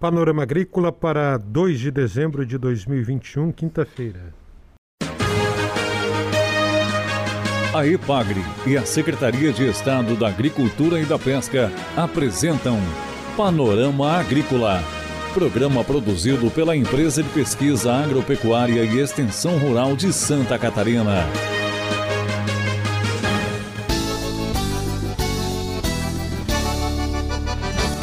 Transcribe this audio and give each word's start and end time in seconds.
Panorama 0.00 0.44
Agrícola 0.44 0.90
para 0.90 1.36
2 1.36 1.78
de 1.78 1.90
dezembro 1.90 2.46
de 2.46 2.56
2021, 2.56 3.52
quinta-feira. 3.52 4.32
A 7.74 7.86
EPAGRE 7.86 8.40
e 8.66 8.78
a 8.78 8.86
Secretaria 8.86 9.52
de 9.52 9.68
Estado 9.68 10.16
da 10.16 10.28
Agricultura 10.28 10.98
e 10.98 11.04
da 11.04 11.18
Pesca 11.18 11.70
apresentam 11.94 12.78
Panorama 13.36 14.12
Agrícola, 14.12 14.82
programa 15.34 15.84
produzido 15.84 16.50
pela 16.50 16.74
Empresa 16.74 17.22
de 17.22 17.28
Pesquisa 17.28 17.92
Agropecuária 17.92 18.82
e 18.82 19.00
Extensão 19.00 19.58
Rural 19.58 19.94
de 19.96 20.14
Santa 20.14 20.58
Catarina. 20.58 21.26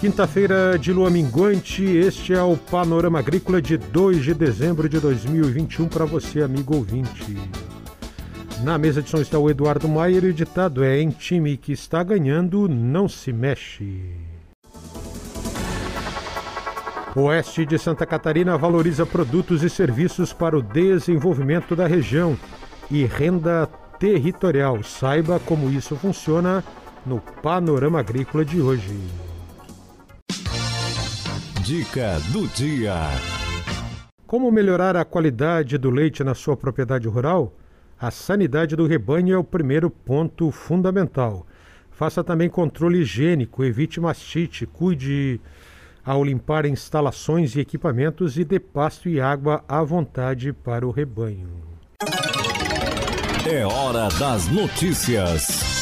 Quinta-feira 0.08 0.79
de 0.79 0.93
lua 0.93 1.10
minguante, 1.10 1.84
este 1.84 2.34
é 2.34 2.42
o 2.42 2.56
Panorama 2.56 3.20
Agrícola 3.20 3.61
de 3.61 3.75
2 3.75 4.24
de 4.24 4.33
dezembro 4.33 4.88
de 4.88 5.02
2021 5.02 5.89
para 5.89 6.06
você, 6.06 6.42
amigo 6.42 6.78
ouvinte. 6.78 7.36
Na 8.64 8.78
mesa 8.78 9.02
de 9.02 9.10
som 9.10 9.18
está 9.18 9.38
o 9.38 9.50
Eduardo 9.50 9.86
Maier 9.89 10.24
e 10.24 10.30
o 10.30 10.33
ditado 10.33 10.82
é: 10.82 11.02
em 11.02 11.10
time 11.10 11.57
que 11.57 11.74
está 11.74 12.02
ganhando, 12.04 12.70
não 12.70 13.10
se 13.10 13.33
mexe. 13.33 14.02
Oeste 17.14 17.66
de 17.66 17.78
Santa 17.78 18.05
Catarina 18.05 18.58
valoriza 18.58 19.05
produtos 19.05 19.61
e 19.61 19.69
serviços 19.69 20.32
para 20.32 20.58
o 20.58 20.61
desenvolvimento 20.61 21.75
da 21.75 21.86
região 21.86 22.38
e 22.89 23.04
renda 23.04 23.68
territorial. 24.00 24.82
Saiba 24.83 25.38
como 25.38 25.69
isso 25.69 25.97
funciona 25.97 26.64
no 27.05 27.19
Panorama 27.19 28.00
Agrícola 28.00 28.46
de 28.46 28.61
hoje. 28.61 29.27
Dica 31.68 32.17
do 32.31 32.48
dia. 32.48 32.95
Como 34.25 34.50
melhorar 34.50 34.95
a 34.95 35.03
qualidade 35.03 35.78
do 35.78 35.89
leite 35.89 36.23
na 36.23 36.33
sua 36.33 36.55
propriedade 36.55 37.09
rural? 37.09 37.53
A 38.00 38.09
sanidade 38.09 38.73
do 38.73 38.88
rebanho 38.88 39.36
é 39.36 39.38
o 39.38 39.44
primeiro 39.44 39.89
ponto 39.89 40.50
fundamental. 40.50 41.45
Faça 41.91 42.23
também 42.23 42.47
controle 42.47 43.00
higiênico, 43.00 43.66
evite 43.66 44.00
mastite, 44.00 44.66
cuide 44.66 45.41
ao 46.06 46.23
limpar 46.23 46.66
instalações 46.66 47.53
e 47.53 47.59
equipamentos 47.59 48.38
e 48.38 48.45
dê 48.45 48.61
pasto 48.61 49.09
e 49.09 49.19
água 49.19 49.61
à 49.67 49.84
vontade 49.84 50.53
para 50.53 50.88
o 50.88 50.91
rebanho. 50.91 51.50
É 53.45 53.66
hora 53.66 54.08
das 54.17 54.47
notícias. 54.47 55.77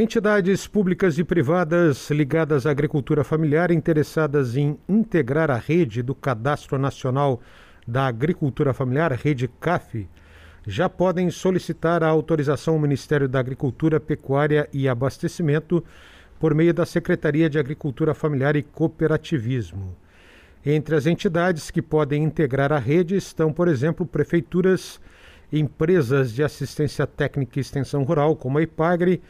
Entidades 0.00 0.68
públicas 0.68 1.18
e 1.18 1.24
privadas 1.24 2.08
ligadas 2.10 2.66
à 2.66 2.70
agricultura 2.70 3.24
familiar 3.24 3.72
interessadas 3.72 4.56
em 4.56 4.78
integrar 4.88 5.50
a 5.50 5.56
rede 5.56 6.04
do 6.04 6.14
Cadastro 6.14 6.78
Nacional 6.78 7.40
da 7.84 8.06
Agricultura 8.06 8.72
Familiar, 8.72 9.10
rede 9.10 9.48
CAF, 9.58 10.08
já 10.64 10.88
podem 10.88 11.32
solicitar 11.32 12.04
a 12.04 12.06
autorização 12.06 12.74
ao 12.74 12.80
Ministério 12.80 13.28
da 13.28 13.40
Agricultura, 13.40 13.98
Pecuária 13.98 14.68
e 14.72 14.88
Abastecimento 14.88 15.84
por 16.38 16.54
meio 16.54 16.72
da 16.72 16.86
Secretaria 16.86 17.50
de 17.50 17.58
Agricultura 17.58 18.14
Familiar 18.14 18.54
e 18.54 18.62
Cooperativismo. 18.62 19.96
Entre 20.64 20.94
as 20.94 21.06
entidades 21.06 21.72
que 21.72 21.82
podem 21.82 22.22
integrar 22.22 22.72
a 22.72 22.78
rede 22.78 23.16
estão, 23.16 23.52
por 23.52 23.66
exemplo, 23.66 24.06
prefeituras, 24.06 25.00
empresas 25.52 26.32
de 26.32 26.44
assistência 26.44 27.04
técnica 27.04 27.58
e 27.58 27.62
extensão 27.62 28.04
rural, 28.04 28.36
como 28.36 28.58
a 28.58 28.62
IPAGRE, 28.62 29.20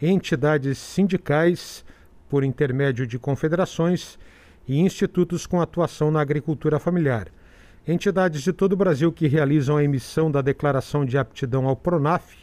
entidades 0.00 0.78
sindicais, 0.78 1.84
por 2.28 2.44
intermédio 2.44 3.06
de 3.06 3.18
confederações 3.18 4.18
e 4.66 4.78
institutos 4.78 5.46
com 5.46 5.60
atuação 5.60 6.10
na 6.10 6.20
agricultura 6.20 6.78
familiar. 6.78 7.28
Entidades 7.86 8.42
de 8.42 8.52
todo 8.52 8.74
o 8.74 8.76
Brasil 8.76 9.10
que 9.10 9.26
realizam 9.26 9.78
a 9.78 9.82
emissão 9.82 10.30
da 10.30 10.42
declaração 10.42 11.06
de 11.06 11.16
aptidão 11.16 11.66
ao 11.66 11.74
PRONAF, 11.74 12.36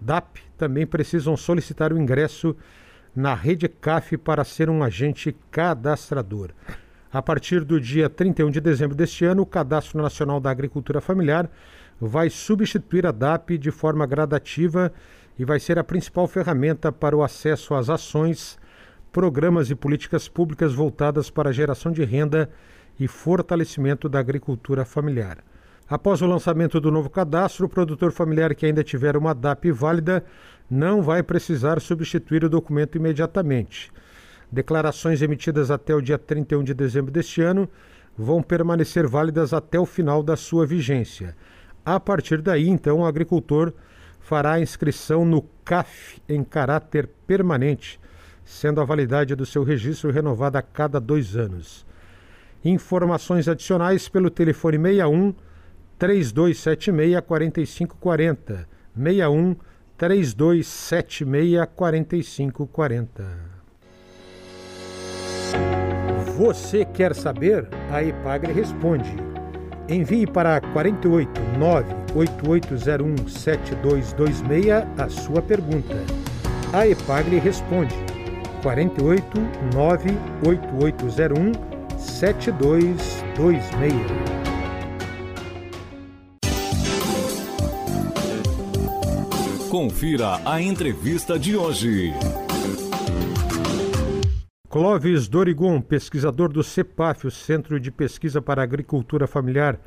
DAP, 0.00 0.38
também 0.56 0.86
precisam 0.86 1.36
solicitar 1.36 1.92
o 1.92 1.98
ingresso 1.98 2.56
na 3.14 3.34
rede 3.34 3.68
CAF 3.68 4.16
para 4.16 4.44
ser 4.44 4.70
um 4.70 4.82
agente 4.82 5.36
cadastrador. 5.50 6.50
A 7.12 7.20
partir 7.20 7.62
do 7.62 7.80
dia 7.80 8.08
31 8.08 8.50
de 8.50 8.60
dezembro 8.60 8.96
deste 8.96 9.24
ano, 9.24 9.42
o 9.42 9.46
Cadastro 9.46 10.00
Nacional 10.00 10.40
da 10.40 10.50
Agricultura 10.50 11.00
Familiar 11.00 11.50
vai 12.00 12.30
substituir 12.30 13.06
a 13.06 13.12
DAP 13.12 13.58
de 13.58 13.70
forma 13.70 14.06
gradativa 14.06 14.92
e 15.38 15.44
vai 15.44 15.58
ser 15.58 15.78
a 15.78 15.84
principal 15.84 16.26
ferramenta 16.26 16.92
para 16.92 17.16
o 17.16 17.22
acesso 17.22 17.74
às 17.74 17.88
ações, 17.88 18.58
programas 19.10 19.70
e 19.70 19.74
políticas 19.74 20.28
públicas 20.28 20.72
voltadas 20.74 21.30
para 21.30 21.50
a 21.50 21.52
geração 21.52 21.92
de 21.92 22.04
renda 22.04 22.50
e 22.98 23.08
fortalecimento 23.08 24.08
da 24.08 24.18
agricultura 24.18 24.84
familiar. 24.84 25.38
Após 25.88 26.22
o 26.22 26.26
lançamento 26.26 26.80
do 26.80 26.90
novo 26.90 27.10
cadastro, 27.10 27.66
o 27.66 27.68
produtor 27.68 28.12
familiar 28.12 28.54
que 28.54 28.64
ainda 28.64 28.82
tiver 28.82 29.16
uma 29.16 29.34
DAP 29.34 29.70
válida 29.70 30.24
não 30.70 31.02
vai 31.02 31.22
precisar 31.22 31.80
substituir 31.80 32.44
o 32.44 32.48
documento 32.48 32.96
imediatamente. 32.96 33.92
Declarações 34.50 35.20
emitidas 35.20 35.70
até 35.70 35.94
o 35.94 36.00
dia 36.00 36.18
31 36.18 36.62
de 36.62 36.74
dezembro 36.74 37.10
deste 37.10 37.42
ano 37.42 37.68
vão 38.16 38.42
permanecer 38.42 39.06
válidas 39.06 39.52
até 39.52 39.78
o 39.78 39.86
final 39.86 40.22
da 40.22 40.36
sua 40.36 40.66
vigência. 40.66 41.36
A 41.84 41.98
partir 41.98 42.40
daí, 42.40 42.68
então, 42.68 43.00
o 43.00 43.06
agricultor 43.06 43.72
fará 44.22 44.52
a 44.52 44.60
inscrição 44.60 45.24
no 45.24 45.42
CAF 45.64 46.22
em 46.28 46.42
caráter 46.44 47.08
permanente, 47.26 48.00
sendo 48.44 48.80
a 48.80 48.84
validade 48.84 49.34
do 49.34 49.44
seu 49.44 49.62
registro 49.64 50.10
renovada 50.10 50.58
a 50.58 50.62
cada 50.62 51.00
dois 51.00 51.36
anos. 51.36 51.84
Informações 52.64 53.48
adicionais 53.48 54.08
pelo 54.08 54.30
telefone 54.30 54.78
61 54.78 55.34
3276 55.98 57.20
4540 57.26 58.68
61 58.96 59.56
3276 59.96 61.68
4540. 61.74 63.52
Você 66.38 66.84
quer 66.84 67.14
saber? 67.14 67.68
A 67.90 68.02
Epagre 68.02 68.52
responde 68.52 69.31
Envie 69.92 70.26
para 70.26 70.58
48 70.72 71.30
98801 71.58 73.28
7226 73.28 74.86
a 74.96 75.08
sua 75.10 75.42
pergunta. 75.42 75.94
A 76.72 76.88
Epagre 76.88 77.38
responde 77.38 77.94
48 78.62 79.26
98801 79.74 81.52
7226. 81.98 83.92
Confira 89.68 90.40
a 90.44 90.62
entrevista 90.62 91.38
de 91.38 91.56
hoje. 91.56 92.12
Clóvis 94.72 95.28
Dorigon, 95.28 95.82
pesquisador 95.82 96.50
do 96.50 96.64
CEPAF, 96.64 97.26
o 97.26 97.30
Centro 97.30 97.78
de 97.78 97.90
Pesquisa 97.90 98.40
para 98.40 98.62
Agricultura 98.62 99.26
Familiar, 99.26 99.78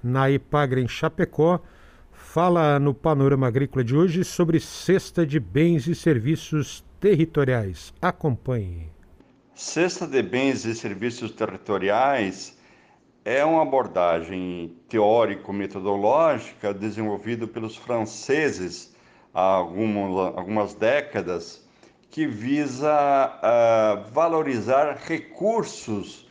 na 0.00 0.30
Ipagre, 0.30 0.80
em 0.80 0.86
Chapecó, 0.86 1.58
fala 2.12 2.78
no 2.78 2.94
Panorama 2.94 3.48
Agrícola 3.48 3.82
de 3.82 3.96
hoje 3.96 4.22
sobre 4.22 4.60
cesta 4.60 5.26
de 5.26 5.40
bens 5.40 5.88
e 5.88 5.94
serviços 5.96 6.84
territoriais. 7.00 7.92
Acompanhe. 8.00 8.92
Cesta 9.56 10.06
de 10.06 10.22
bens 10.22 10.64
e 10.64 10.72
serviços 10.72 11.32
territoriais 11.32 12.56
é 13.24 13.44
uma 13.44 13.62
abordagem 13.62 14.72
teórico-metodológica 14.88 16.72
desenvolvida 16.72 17.48
pelos 17.48 17.74
franceses 17.74 18.94
há 19.34 19.40
algumas, 19.40 20.74
décadas 20.74 21.67
que 22.10 22.26
visa 22.26 22.88
uh, 22.88 24.10
valorizar 24.10 24.98
recursos, 25.06 26.26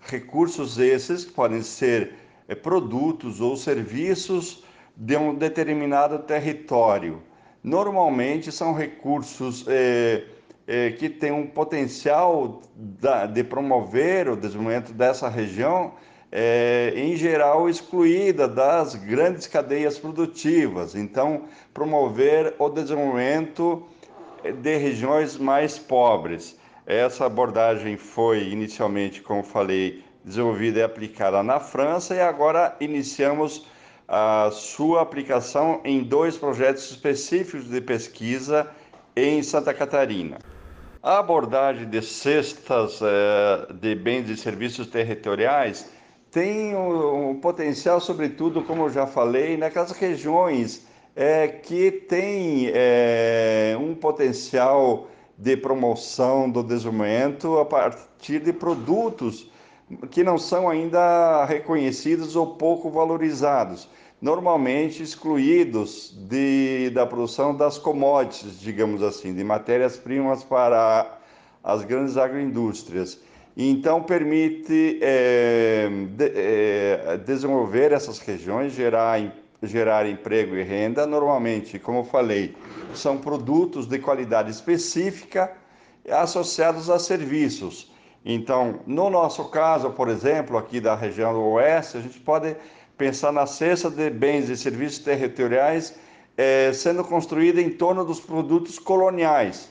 recursos 0.00 0.78
esses 0.78 1.24
que 1.24 1.32
podem 1.32 1.60
ser 1.62 2.14
eh, 2.48 2.54
produtos 2.54 3.40
ou 3.40 3.56
serviços 3.56 4.64
de 4.96 5.16
um 5.16 5.34
determinado 5.34 6.20
território. 6.20 7.22
Normalmente 7.62 8.50
são 8.50 8.72
recursos 8.72 9.66
eh, 9.68 10.24
que 10.98 11.08
têm 11.08 11.32
um 11.32 11.46
potencial 11.46 12.62
da, 12.74 13.26
de 13.26 13.44
promover 13.44 14.28
o 14.28 14.36
desenvolvimento 14.36 14.92
dessa 14.92 15.28
região, 15.28 15.94
em 16.94 17.16
geral 17.16 17.70
excluída 17.70 18.46
das 18.46 18.94
grandes 18.94 19.46
cadeias 19.46 19.98
produtivas. 19.98 20.94
Então, 20.94 21.44
promover 21.72 22.54
o 22.58 22.68
desenvolvimento 22.68 23.86
de 24.52 24.76
regiões 24.76 25.36
mais 25.36 25.78
pobres. 25.78 26.58
Essa 26.86 27.26
abordagem 27.26 27.96
foi 27.96 28.48
inicialmente, 28.48 29.20
como 29.20 29.42
falei, 29.42 30.02
desenvolvida 30.24 30.80
e 30.80 30.82
aplicada 30.82 31.42
na 31.42 31.60
França 31.60 32.14
e 32.14 32.20
agora 32.20 32.76
iniciamos 32.80 33.66
a 34.06 34.48
sua 34.50 35.02
aplicação 35.02 35.80
em 35.84 36.02
dois 36.02 36.36
projetos 36.36 36.90
específicos 36.90 37.68
de 37.68 37.80
pesquisa 37.80 38.70
em 39.14 39.42
Santa 39.42 39.74
Catarina. 39.74 40.38
A 41.02 41.18
abordagem 41.18 41.88
de 41.88 42.02
cestas 42.02 43.00
é, 43.02 43.72
de 43.74 43.94
bens 43.94 44.28
e 44.30 44.36
serviços 44.36 44.86
territoriais 44.86 45.90
tem 46.30 46.74
um, 46.74 47.38
potencial, 47.40 48.00
sobretudo, 48.00 48.62
como 48.62 48.84
eu 48.84 48.90
já 48.90 49.06
falei, 49.06 49.56
naquelas 49.56 49.92
regiões 49.92 50.87
é, 51.20 51.48
que 51.48 51.90
têm 51.90 52.70
é, 52.72 53.76
um 53.80 53.92
potencial 53.92 55.08
de 55.36 55.56
promoção 55.56 56.48
do 56.48 56.62
desenvolvimento 56.62 57.58
a 57.58 57.64
partir 57.64 58.38
de 58.38 58.52
produtos 58.52 59.50
que 60.12 60.22
não 60.22 60.38
são 60.38 60.68
ainda 60.68 61.44
reconhecidos 61.44 62.36
ou 62.36 62.54
pouco 62.54 62.88
valorizados, 62.88 63.88
normalmente 64.22 65.02
excluídos 65.02 66.16
de, 66.28 66.90
da 66.90 67.04
produção 67.04 67.52
das 67.52 67.78
commodities, 67.78 68.60
digamos 68.60 69.02
assim, 69.02 69.34
de 69.34 69.42
matérias-primas 69.42 70.44
para 70.44 71.18
as 71.64 71.82
grandes 71.82 72.16
agroindústrias. 72.16 73.20
Então, 73.56 74.04
permite 74.04 75.00
é, 75.02 75.88
de, 76.10 76.32
é, 76.32 77.16
desenvolver 77.26 77.90
essas 77.90 78.20
regiões, 78.20 78.72
gerar, 78.72 79.20
gerar 79.62 80.06
emprego 80.06 80.56
e 80.56 80.62
renda. 80.62 81.06
Normalmente, 81.06 81.78
como 81.78 82.00
eu 82.00 82.04
falei, 82.04 82.54
são 82.94 83.18
produtos 83.18 83.86
de 83.86 83.98
qualidade 83.98 84.50
específica 84.50 85.52
associados 86.10 86.88
a 86.88 86.98
serviços. 86.98 87.92
Então, 88.24 88.80
no 88.86 89.10
nosso 89.10 89.44
caso, 89.50 89.90
por 89.90 90.08
exemplo, 90.08 90.56
aqui 90.56 90.80
da 90.80 90.94
região 90.94 91.32
do 91.32 91.42
Oeste, 91.42 91.98
a 91.98 92.00
gente 92.00 92.20
pode 92.20 92.56
pensar 92.96 93.32
na 93.32 93.46
cesta 93.46 93.90
de 93.90 94.10
bens 94.10 94.48
e 94.48 94.56
serviços 94.56 94.98
territoriais 94.98 95.94
é, 96.36 96.72
sendo 96.72 97.04
construída 97.04 97.60
em 97.60 97.70
torno 97.70 98.04
dos 98.04 98.20
produtos 98.20 98.78
coloniais. 98.78 99.70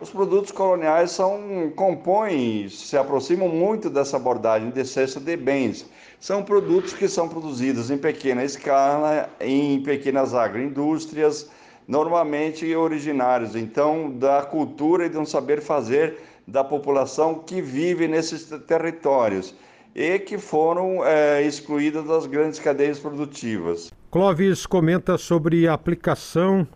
Os 0.00 0.10
produtos 0.10 0.52
coloniais 0.52 1.10
são 1.10 1.72
compõem, 1.74 2.68
se 2.68 2.96
aproximam 2.96 3.48
muito 3.48 3.90
dessa 3.90 4.16
abordagem 4.16 4.70
de 4.70 4.84
cesta 4.84 5.18
de 5.18 5.36
bens. 5.36 5.90
São 6.20 6.42
produtos 6.44 6.92
que 6.92 7.08
são 7.08 7.28
produzidos 7.28 7.90
em 7.90 7.98
pequena 7.98 8.44
escala, 8.44 9.28
em 9.40 9.82
pequenas 9.82 10.34
agroindústrias, 10.34 11.50
normalmente 11.86 12.76
originários, 12.76 13.56
então, 13.56 14.10
da 14.10 14.42
cultura 14.42 15.06
e 15.06 15.08
de 15.08 15.18
um 15.18 15.26
saber 15.26 15.60
fazer 15.60 16.18
da 16.46 16.62
população 16.62 17.40
que 17.40 17.60
vive 17.60 18.06
nesses 18.06 18.44
territórios 18.68 19.52
e 19.96 20.16
que 20.20 20.38
foram 20.38 21.04
é, 21.04 21.42
excluídas 21.42 22.04
das 22.04 22.24
grandes 22.24 22.60
cadeias 22.60 23.00
produtivas. 23.00 23.90
Clóvis 24.12 24.64
comenta 24.64 25.18
sobre 25.18 25.66
a 25.66 25.74
aplicação 25.74 26.66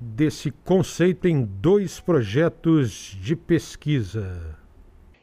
desse 0.00 0.50
conceito 0.50 1.26
em 1.26 1.42
dois 1.44 1.98
projetos 2.00 3.16
de 3.20 3.34
pesquisa. 3.34 4.56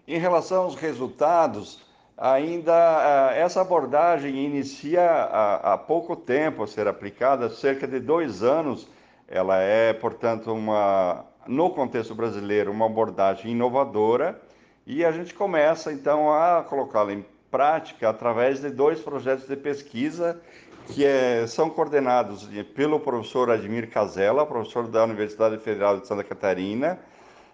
Em 0.08 0.20
relação 0.20 0.64
aos 0.64 0.76
resultados, 0.76 1.84
ainda 2.18 3.32
eh, 3.34 3.42
essa 3.42 3.62
abordagem 3.62 4.46
inicia 4.46 5.04
há, 5.04 5.78
pouco 5.78 6.16
tempo 6.16 6.64
a 6.64 6.68
ser 6.68 6.88
aplicada, 6.88 7.50
cerca 7.50 7.88
de 7.88 8.00
dois 8.00 8.44
anos. 8.44 8.88
Ela 9.28 9.60
é, 9.60 9.94
portanto, 9.94 10.52
uma, 10.52 11.26
no 11.48 11.70
contexto 11.72 12.14
brasileiro, 12.14 12.72
uma 12.72 12.86
abordagem 12.86 13.52
inovadora 13.52 14.40
e 14.86 15.04
a 15.04 15.12
gente 15.12 15.34
começa 15.34 15.92
então 15.92 16.32
a 16.32 16.64
colocá-la 16.64 17.14
em 17.14 17.26
prática 17.50 18.10
através 18.10 18.60
de 18.60 18.70
dois 18.70 19.00
projetos 19.00 19.48
de 19.48 19.56
pesquisa 19.56 20.40
que 20.88 21.04
é, 21.06 21.46
são 21.48 21.70
coordenados 21.70 22.48
pelo 22.76 23.00
professor 23.00 23.50
Admir 23.50 23.90
Casella, 23.90 24.46
professor 24.46 24.88
da 24.88 25.04
Universidade 25.04 25.58
Federal 25.58 26.00
de 26.00 26.08
Santa 26.08 26.24
Catarina, 26.24 27.00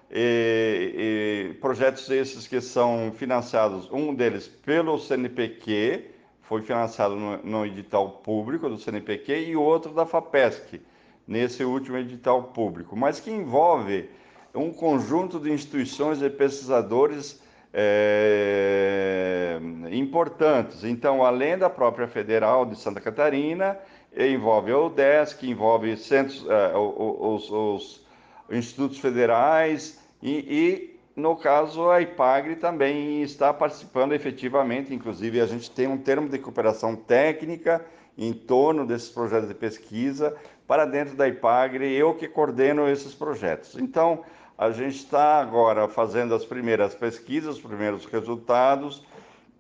e, 0.09 1.51
e 1.51 1.53
projetos 1.55 2.09
esses 2.09 2.47
que 2.47 2.59
são 2.59 3.11
financiados, 3.15 3.89
um 3.91 4.13
deles 4.13 4.47
pelo 4.47 4.99
CNPq, 4.99 6.11
foi 6.41 6.61
financiado 6.61 7.15
no, 7.15 7.37
no, 7.37 7.65
edital 7.65 8.09
público 8.23 8.67
do 8.67 8.77
CNPq, 8.77 9.47
e 9.47 9.55
outro 9.55 9.93
da 9.93 10.05
FAPESC, 10.05 10.81
nesse 11.25 11.63
último 11.63 11.97
edital 11.97 12.43
público, 12.43 12.95
mas 12.95 13.19
que 13.21 13.31
envolve 13.31 14.09
um 14.53 14.73
conjunto 14.73 15.39
de 15.39 15.49
instituições 15.49 16.21
e 16.21 16.29
pesquisadores 16.29 17.40
é, 17.73 19.59
importantes. 19.91 20.83
Então, 20.83 21.23
além 21.23 21.57
da 21.57 21.69
própria 21.69 22.07
Federal 22.07 22.65
de 22.65 22.75
Santa 22.75 22.99
Catarina, 22.99 23.77
envolve 24.15 24.71
a 24.71 24.77
UDESC, 24.77 25.49
envolve 25.49 25.95
centros, 25.97 26.45
é, 26.49 26.77
os, 26.77 27.49
os 27.49 28.05
institutos 28.49 28.99
federais 28.99 29.99
e, 30.21 30.31
e, 30.31 30.99
no 31.15 31.35
caso, 31.35 31.89
a 31.89 32.01
IPAGRE 32.01 32.55
também 32.57 33.21
está 33.21 33.53
participando 33.53 34.13
efetivamente. 34.13 34.93
Inclusive, 34.93 35.41
a 35.41 35.45
gente 35.45 35.69
tem 35.71 35.87
um 35.87 35.97
termo 35.97 36.29
de 36.29 36.37
cooperação 36.37 36.95
técnica 36.95 37.85
em 38.17 38.33
torno 38.33 38.85
desses 38.85 39.09
projetos 39.09 39.47
de 39.47 39.55
pesquisa 39.55 40.35
para 40.67 40.85
dentro 40.85 41.15
da 41.15 41.27
IPAGRE, 41.27 41.93
eu 41.93 42.13
que 42.13 42.27
coordeno 42.27 42.87
esses 42.87 43.13
projetos. 43.13 43.75
Então, 43.77 44.23
a 44.61 44.69
gente 44.69 44.97
está 44.97 45.41
agora 45.41 45.87
fazendo 45.87 46.35
as 46.35 46.45
primeiras 46.45 46.93
pesquisas, 46.93 47.55
os 47.55 47.61
primeiros 47.61 48.05
resultados 48.05 49.03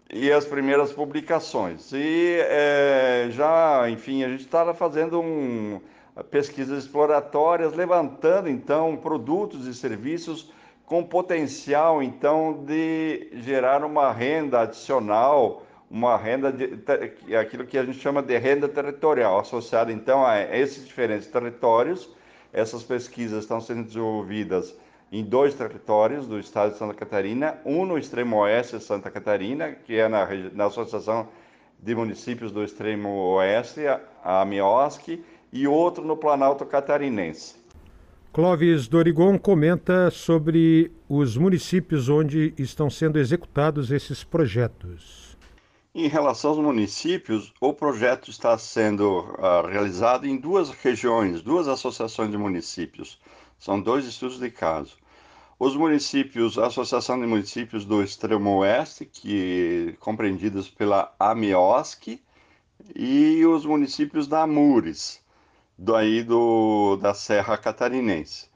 e 0.07 0.31
as 0.31 0.45
primeiras 0.45 0.93
publicações. 0.93 1.91
E 1.91 2.37
é, 2.39 3.27
já, 3.31 3.89
enfim, 3.89 4.23
a 4.23 4.29
gente 4.29 4.41
está 4.41 4.71
fazendo 4.75 5.19
um, 5.19 5.81
pesquisas 6.29 6.83
exploratórias, 6.83 7.73
levantando 7.73 8.47
então 8.47 8.95
produtos 8.95 9.65
e 9.65 9.73
serviços 9.73 10.53
com 10.85 11.03
potencial 11.03 12.03
então 12.03 12.63
de 12.63 13.27
gerar 13.37 13.83
uma 13.83 14.11
renda 14.11 14.61
adicional, 14.61 15.63
uma 15.89 16.15
renda 16.15 16.51
de, 16.51 16.77
aquilo 17.35 17.65
que 17.65 17.79
a 17.79 17.83
gente 17.83 17.97
chama 17.97 18.21
de 18.21 18.37
renda 18.37 18.69
territorial, 18.69 19.39
associada 19.39 19.91
então 19.91 20.23
a 20.23 20.39
esses 20.39 20.85
diferentes 20.85 21.25
territórios. 21.25 22.07
Essas 22.53 22.83
pesquisas 22.83 23.45
estão 23.45 23.59
sendo 23.59 23.85
desenvolvidas 23.85 24.75
em 25.11 25.23
dois 25.23 25.53
territórios 25.53 26.25
do 26.25 26.39
estado 26.39 26.71
de 26.71 26.77
Santa 26.77 26.93
Catarina, 26.93 27.59
um 27.65 27.85
no 27.85 27.97
extremo 27.97 28.37
oeste 28.37 28.77
de 28.77 28.83
Santa 28.83 29.11
Catarina, 29.11 29.71
que 29.71 29.95
é 29.95 30.07
na, 30.07 30.25
na 30.53 30.65
Associação 30.65 31.27
de 31.77 31.93
Municípios 31.93 32.51
do 32.51 32.63
Extremo 32.63 33.09
Oeste, 33.35 33.81
a 34.23 34.41
AMIOSC, 34.41 35.21
e 35.51 35.67
outro 35.67 36.05
no 36.05 36.15
Planalto 36.15 36.65
Catarinense. 36.65 37.55
Clóvis 38.31 38.87
Dorigon 38.87 39.37
comenta 39.37 40.09
sobre 40.09 40.89
os 41.09 41.35
municípios 41.35 42.07
onde 42.07 42.53
estão 42.57 42.89
sendo 42.89 43.19
executados 43.19 43.91
esses 43.91 44.23
projetos. 44.23 45.35
Em 45.93 46.07
relação 46.07 46.51
aos 46.51 46.59
municípios, 46.59 47.51
o 47.59 47.73
projeto 47.73 48.29
está 48.29 48.57
sendo 48.57 49.19
uh, 49.19 49.67
realizado 49.69 50.25
em 50.25 50.37
duas 50.37 50.69
regiões, 50.69 51.41
duas 51.41 51.67
associações 51.67 52.31
de 52.31 52.37
municípios. 52.37 53.19
São 53.59 53.81
dois 53.81 54.05
estudos 54.05 54.39
de 54.39 54.49
caso. 54.49 55.00
Os 55.63 55.75
municípios, 55.75 56.57
a 56.57 56.65
Associação 56.65 57.21
de 57.21 57.27
Municípios 57.27 57.85
do 57.85 58.01
Extremo 58.01 58.57
Oeste, 58.57 59.05
que 59.05 59.95
compreendidos 59.99 60.67
pela 60.67 61.13
AMIOSC, 61.19 62.19
e 62.95 63.45
os 63.45 63.63
municípios 63.63 64.27
da 64.27 64.41
Amures, 64.41 65.21
daí 65.77 66.23
do, 66.23 66.95
da 66.95 67.13
Serra 67.13 67.59
Catarinense. 67.59 68.49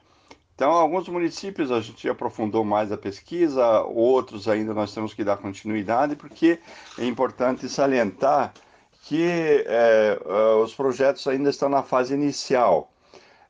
Então, 0.55 0.71
alguns 0.71 1.07
municípios 1.07 1.71
a 1.71 1.79
gente 1.79 2.09
aprofundou 2.09 2.65
mais 2.65 2.91
a 2.91 2.97
pesquisa, 2.97 3.81
outros 3.81 4.47
ainda 4.47 4.73
nós 4.73 4.91
temos 4.91 5.13
que 5.13 5.23
dar 5.23 5.37
continuidade, 5.37 6.15
porque 6.15 6.59
é 6.97 7.05
importante 7.05 7.69
salientar 7.69 8.51
que 9.03 9.63
é, 9.67 10.19
os 10.59 10.73
projetos 10.73 11.27
ainda 11.27 11.51
estão 11.51 11.69
na 11.69 11.83
fase 11.83 12.15
inicial. 12.15 12.91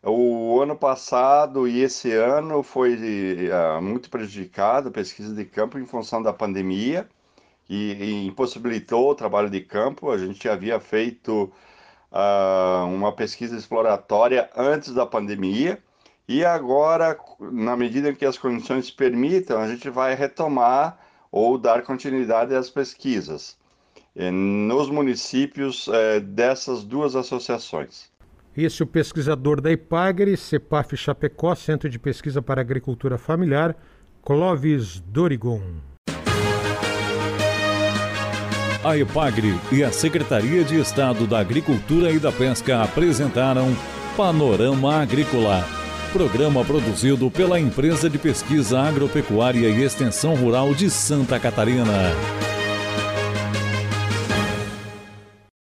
O 0.08 0.62
ano 0.62 0.76
passado 0.76 1.68
e 1.68 1.82
esse 1.82 2.12
ano 2.14 2.62
foi 2.62 2.94
uh, 2.96 3.82
muito 3.82 4.08
prejudicado 4.10 4.90
a 4.90 4.92
pesquisa 4.92 5.34
de 5.34 5.44
campo 5.46 5.80
em 5.80 5.86
função 5.86 6.22
da 6.22 6.32
pandemia 6.32 7.10
e, 7.68 7.94
e 7.94 8.28
impossibilitou 8.28 9.10
o 9.10 9.16
trabalho 9.16 9.50
de 9.50 9.62
campo. 9.62 10.12
A 10.12 10.18
gente 10.20 10.48
havia 10.48 10.80
feito 10.80 11.52
uh, 12.12 12.86
uma 12.86 13.12
pesquisa 13.14 13.58
exploratória 13.58 14.48
antes 14.56 14.94
da 14.94 15.08
pandemia 15.08 15.82
e 16.28 16.46
agora, 16.46 17.18
na 17.40 17.76
medida 17.76 18.14
que 18.14 18.26
as 18.26 18.38
condições 18.38 18.92
permitam, 18.92 19.60
a 19.60 19.68
gente 19.68 19.90
vai 19.90 20.14
retomar 20.14 21.00
ou 21.32 21.58
dar 21.58 21.82
continuidade 21.84 22.54
às 22.56 22.70
pesquisas 22.70 23.58
eh, 24.16 24.32
nos 24.32 24.90
municípios 24.90 25.88
eh, 25.88 26.20
dessas 26.20 26.84
duas 26.84 27.16
associações. 27.16 28.15
Esse 28.58 28.82
é 28.82 28.86
o 28.86 28.88
pesquisador 28.88 29.60
da 29.60 29.72
IPAGRE, 29.72 30.38
CEPAF 30.38 30.96
Chapecó, 30.96 31.54
Centro 31.56 31.90
de 31.90 32.00
Pesquisa 32.00 32.42
para 32.42 32.62
Agricultura 32.62 33.18
Familiar, 33.18 33.76
Clóvis 34.24 35.02
Dorigon. 35.08 35.62
A 38.84 38.98
IPAGRE 38.98 39.60
e 39.72 39.84
a 39.84 39.92
Secretaria 39.92 40.64
de 40.64 40.80
Estado 40.80 41.26
da 41.28 41.40
Agricultura 41.40 42.12
e 42.12 42.20
da 42.20 42.32
Pesca 42.32 42.84
apresentaram 42.84 43.76
Panorama 44.16 45.02
Agrícola 45.02 45.66
Programa 46.16 46.64
produzido 46.64 47.30
pela 47.30 47.60
Empresa 47.60 48.10
de 48.10 48.18
Pesquisa 48.18 48.80
Agropecuária 48.80 49.68
e 49.68 49.84
Extensão 49.84 50.34
Rural 50.34 50.74
de 50.74 50.90
Santa 50.90 51.38
Catarina. 51.38 51.92